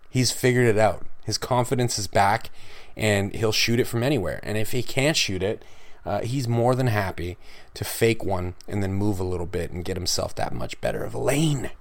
He's 0.10 0.32
figured 0.32 0.68
it 0.68 0.78
out. 0.78 1.06
His 1.26 1.38
confidence 1.38 2.00
is 2.00 2.08
back, 2.08 2.50
and 2.96 3.34
he'll 3.34 3.52
shoot 3.52 3.80
it 3.80 3.88
from 3.88 4.04
anywhere. 4.04 4.40
And 4.44 4.58
if 4.58 4.72
he 4.72 4.82
can't 4.82 5.18
shoot 5.18 5.44
it, 5.44 5.64
uh, 6.06 6.22
he's 6.22 6.48
more 6.48 6.74
than 6.74 6.88
happy 6.88 7.38
to 7.74 7.84
fake 7.84 8.24
one 8.24 8.56
and 8.66 8.82
then 8.82 8.94
move 8.94 9.20
a 9.20 9.26
little 9.26 9.46
bit 9.46 9.72
and 9.72 9.84
get 9.84 9.98
himself 9.98 10.34
that 10.36 10.54
much 10.54 10.80
better 10.80 11.04
of 11.04 11.14
a 11.14 11.20
lane. 11.20 11.72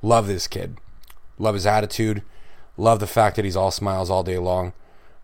Love 0.00 0.26
this 0.26 0.46
kid. 0.46 0.78
Love 1.38 1.54
his 1.54 1.66
attitude. 1.66 2.22
Love 2.78 2.98
the 2.98 3.06
fact 3.06 3.36
that 3.36 3.44
he's 3.44 3.56
all 3.56 3.70
smiles 3.70 4.10
all 4.10 4.22
day 4.22 4.38
long. 4.38 4.72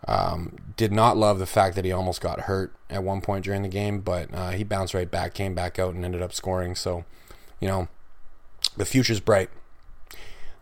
Um, 0.06 0.56
did 0.76 0.92
not 0.92 1.16
love 1.16 1.38
the 1.38 1.46
fact 1.46 1.74
that 1.76 1.84
he 1.84 1.92
almost 1.92 2.20
got 2.20 2.40
hurt 2.40 2.74
at 2.90 3.02
one 3.02 3.20
point 3.20 3.44
during 3.44 3.62
the 3.62 3.68
game, 3.68 4.00
but 4.00 4.28
uh, 4.34 4.50
he 4.50 4.64
bounced 4.64 4.94
right 4.94 5.10
back, 5.10 5.32
came 5.32 5.54
back 5.54 5.78
out, 5.78 5.94
and 5.94 6.04
ended 6.04 6.20
up 6.20 6.34
scoring. 6.34 6.74
So, 6.74 7.04
you 7.60 7.68
know, 7.68 7.88
the 8.76 8.84
future's 8.84 9.20
bright. 9.20 9.48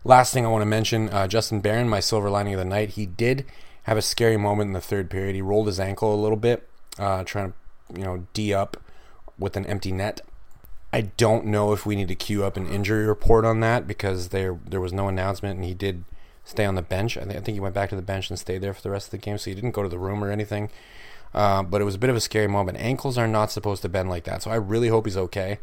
Last 0.03 0.33
thing 0.33 0.45
I 0.45 0.49
want 0.49 0.63
to 0.63 0.67
mention 0.67 1.09
uh, 1.09 1.27
Justin 1.27 1.61
Barron, 1.61 1.87
my 1.87 1.99
silver 1.99 2.29
lining 2.29 2.53
of 2.53 2.59
the 2.59 2.65
night, 2.65 2.91
he 2.91 3.05
did 3.05 3.45
have 3.83 3.97
a 3.97 4.01
scary 4.01 4.37
moment 4.37 4.69
in 4.69 4.73
the 4.73 4.81
third 4.81 5.09
period. 5.09 5.35
He 5.35 5.41
rolled 5.41 5.67
his 5.67 5.79
ankle 5.79 6.13
a 6.13 6.17
little 6.21 6.37
bit, 6.37 6.67
uh, 6.97 7.23
trying 7.23 7.51
to, 7.51 7.99
you 7.99 8.03
know, 8.03 8.25
D 8.33 8.53
up 8.53 8.77
with 9.37 9.55
an 9.55 9.65
empty 9.67 9.91
net. 9.91 10.21
I 10.93 11.01
don't 11.01 11.45
know 11.45 11.71
if 11.71 11.85
we 11.85 11.95
need 11.95 12.09
to 12.09 12.15
queue 12.15 12.43
up 12.43 12.57
an 12.57 12.67
injury 12.67 13.05
report 13.05 13.45
on 13.45 13.59
that 13.61 13.87
because 13.87 14.29
there 14.29 14.59
there 14.65 14.81
was 14.81 14.91
no 14.91 15.07
announcement 15.07 15.55
and 15.55 15.65
he 15.65 15.73
did 15.73 16.03
stay 16.43 16.65
on 16.65 16.75
the 16.75 16.81
bench. 16.81 17.17
I, 17.17 17.23
th- 17.23 17.37
I 17.37 17.39
think 17.39 17.55
he 17.55 17.59
went 17.61 17.75
back 17.75 17.89
to 17.91 17.95
the 17.95 18.01
bench 18.01 18.29
and 18.29 18.37
stayed 18.37 18.61
there 18.61 18.73
for 18.73 18.81
the 18.81 18.89
rest 18.89 19.07
of 19.07 19.11
the 19.11 19.17
game, 19.17 19.37
so 19.37 19.49
he 19.49 19.55
didn't 19.55 19.71
go 19.71 19.83
to 19.83 19.89
the 19.89 19.99
room 19.99 20.23
or 20.23 20.31
anything. 20.31 20.69
Uh, 21.33 21.63
but 21.63 21.79
it 21.79 21.85
was 21.85 21.95
a 21.95 21.99
bit 21.99 22.09
of 22.09 22.15
a 22.15 22.21
scary 22.21 22.47
moment. 22.47 22.77
Ankles 22.77 23.17
are 23.17 23.27
not 23.27 23.51
supposed 23.51 23.83
to 23.83 23.89
bend 23.89 24.09
like 24.09 24.25
that, 24.25 24.43
so 24.43 24.51
I 24.51 24.55
really 24.55 24.89
hope 24.89 25.05
he's 25.05 25.15
okay. 25.15 25.59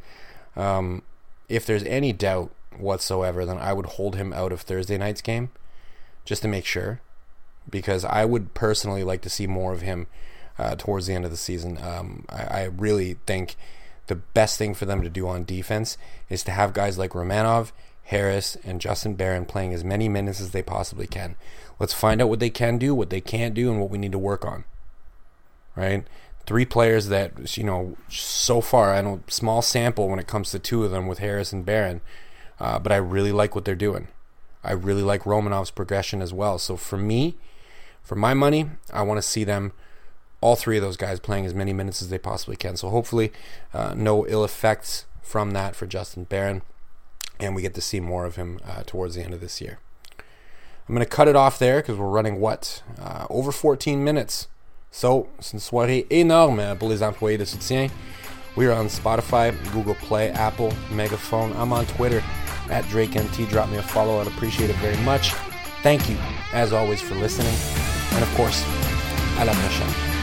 Um, 0.57 1.03
if 1.49 1.67
there's 1.67 1.85
any 1.85 2.13
doubt 2.13 2.51
whatsoever, 2.81 3.45
then 3.45 3.59
I 3.59 3.73
would 3.73 3.87
hold 3.87 4.17
him 4.17 4.33
out 4.33 4.53
of 4.53 4.61
Thursday 4.61 4.99
night's 4.99 5.21
game 5.21 5.51
just 6.25 6.43
to 6.43 6.49
make 6.49 6.65
sure. 6.65 7.01
Because 7.69 8.05
I 8.05 8.25
would 8.25 8.55
personally 8.55 9.05
like 9.05 9.21
to 9.23 9.31
see 9.31 9.47
more 9.47 9.73
of 9.75 9.83
him 9.83 10.07
uh, 10.59 10.75
towards 10.77 11.07
the 11.07 11.15
end 11.15 11.25
of 11.25 11.31
the 11.31 11.37
season. 11.37 11.79
Um, 11.83 12.25
I, 12.29 12.45
I, 12.45 12.65
really 12.65 13.17
think 13.27 13.57
the 14.09 14.17
best 14.17 14.59
thing 14.59 14.75
for 14.75 14.87
them 14.87 15.03
to 15.03 15.11
do 15.11 15.29
on 15.29 15.45
defense 15.45 15.97
is 16.29 16.43
to 16.45 16.51
have 16.51 16.73
guys 16.73 16.99
like 16.99 17.13
Romanov, 17.13 17.71
Harris, 18.05 18.57
and 18.65 18.81
Justin 18.81 19.15
Barron 19.15 19.45
playing 19.45 19.73
as 19.73 19.85
many 19.85 20.09
minutes 20.09 20.41
as 20.41 20.51
they 20.51 20.63
possibly 20.63 21.07
can. 21.07 21.37
Let's 21.79 21.93
find 21.93 22.21
out 22.21 22.29
what 22.29 22.41
they 22.41 22.51
can 22.51 22.79
do, 22.79 22.95
what 22.95 23.11
they 23.11 23.21
can't 23.21 23.55
do, 23.55 23.71
and 23.71 23.81
what 23.81 23.91
we 23.91 23.99
need 23.99 24.13
to 24.13 24.19
work 24.19 24.45
on. 24.45 24.65
Right? 25.77 26.05
Three 26.45 26.65
players 26.65 27.09
that, 27.09 27.57
you 27.57 27.65
know, 27.65 27.97
so 28.09 28.61
far, 28.61 28.95
I 28.95 29.03
know, 29.03 29.21
small 29.29 29.63
sample 29.63 30.09
when 30.09 30.19
it 30.19 30.27
comes 30.27 30.51
to 30.51 30.59
two 30.59 30.85
of 30.85 30.91
them 30.91 31.07
with 31.07 31.19
Harris 31.19 31.53
and 31.53 31.65
Barron 31.65 32.01
uh, 32.61 32.79
but 32.79 32.93
I 32.93 32.97
really 32.97 33.33
like 33.33 33.55
what 33.55 33.65
they're 33.65 33.75
doing. 33.75 34.09
I 34.65 34.73
really 34.73 35.03
like 35.03 35.23
Romanov's 35.23 35.71
progression 35.71 36.21
as 36.21 36.33
well. 36.33 36.59
So 36.59 36.77
for 36.77 36.97
me, 36.97 37.37
for 38.03 38.17
my 38.17 38.35
money, 38.35 38.71
I 38.93 39.03
want 39.03 39.19
to 39.19 39.23
see 39.23 39.45
them, 39.45 39.73
all 40.41 40.57
three 40.57 40.77
of 40.77 40.83
those 40.83 40.97
guys, 40.97 41.21
playing 41.21 41.47
as 41.47 41.55
many 41.55 41.73
minutes 41.73 42.03
as 42.03 42.09
they 42.09 42.19
possibly 42.19 42.57
can. 42.57 42.77
So 42.77 42.91
hopefully, 42.91 43.33
uh, 43.73 43.95
no 43.97 44.27
ill 44.27 44.45
effects 44.45 45.07
from 45.23 45.53
that 45.53 45.77
for 45.77 45.87
Justin 45.87 46.25
Barron, 46.25 46.63
and 47.39 47.55
we 47.55 47.63
get 47.63 47.75
to 47.75 47.81
see 47.81 48.01
more 48.01 48.25
of 48.25 48.37
him 48.37 48.59
uh, 48.67 48.83
towards 48.87 49.15
the 49.15 49.23
end 49.23 49.35
of 49.35 49.41
this 49.41 49.61
year. 49.61 49.79
I'm 50.89 50.95
going 50.95 51.05
to 51.05 51.11
cut 51.11 51.29
it 51.29 51.37
off 51.37 51.59
there 51.59 51.81
because 51.81 51.97
we're 51.97 52.09
running 52.09 52.41
what? 52.41 52.83
Uh, 52.99 53.27
over 53.29 53.53
14 53.53 54.03
minutes. 54.03 54.49
So, 54.91 55.29
c'est 55.39 55.59
soirée 55.59 56.07
énorme 56.09 56.79
pour 56.79 56.89
les 56.89 57.03
employés 57.03 57.37
de 57.37 57.45
soutien. 57.45 57.91
We 58.57 58.67
are 58.67 58.73
on 58.73 58.87
Spotify, 58.87 59.55
Google 59.73 59.95
Play, 59.95 60.31
Apple, 60.31 60.73
Megaphone. 60.91 61.53
I'm 61.59 61.75
on 61.75 61.85
Twitter 61.85 62.23
at 62.71 62.85
DrakeMT. 62.87 63.49
Drop 63.49 63.69
me 63.71 63.77
a 63.79 63.83
follow. 63.83 64.21
I'd 64.21 64.27
appreciate 64.27 64.71
it 64.71 64.77
very 64.77 64.97
much. 65.05 65.33
Thank 65.83 66.09
you, 66.09 66.17
as 66.53 66.73
always, 66.73 67.01
for 67.01 67.15
listening. 67.15 67.55
And 68.15 68.23
of 68.23 68.35
course, 68.35 68.65
à 69.39 69.45
la 69.47 69.53
prochaine. 69.53 70.18